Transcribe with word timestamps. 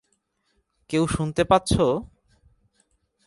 কেউ 0.89 1.03
শুনতে 1.07 1.43
পাচ্ছ? 1.43 1.71